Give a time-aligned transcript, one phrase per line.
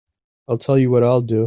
[0.47, 1.39] I'll tell you what I'll do.